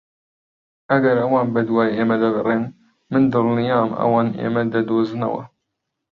ئەگەر 0.91 1.17
ئەوان 1.23 1.47
بەدوای 1.55 1.93
ئێمە 1.97 2.15
دەگەڕێن، 2.23 2.63
من 3.11 3.23
دڵنیام 3.33 3.89
ئەوان 3.99 4.27
ئێمە 4.41 4.63
دەدۆزنەوە. 4.73 5.43